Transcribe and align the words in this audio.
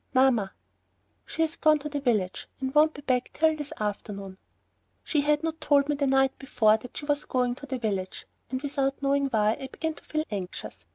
"Mamma." 0.15 0.51
"She 1.27 1.43
has 1.43 1.55
gone 1.57 1.77
to 1.77 1.87
the 1.89 1.99
village 1.99 2.47
and 2.59 2.73
won't 2.73 2.95
be 2.95 3.03
back 3.03 3.29
till 3.33 3.55
this 3.55 3.71
afternoon." 3.79 4.39
She 5.03 5.21
had 5.21 5.43
not 5.43 5.61
told 5.61 5.89
me 5.89 5.95
the 5.95 6.07
night 6.07 6.39
before 6.39 6.75
that 6.77 6.97
she 6.97 7.05
was 7.05 7.23
going 7.25 7.53
to 7.57 7.67
the 7.67 7.77
village, 7.77 8.25
and 8.49 8.63
without 8.63 9.03
knowing 9.03 9.27
why, 9.27 9.57
I 9.61 9.67
began 9.67 9.93
to 9.93 10.03
feel 10.03 10.23
anxious. 10.31 10.87